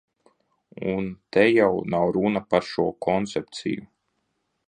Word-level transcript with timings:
Un 0.93 1.03
te 1.35 1.43
jau 1.57 1.75
nav 1.95 2.07
runa 2.17 2.43
par 2.55 2.67
šo 2.71 2.87
koncepciju. 3.09 3.87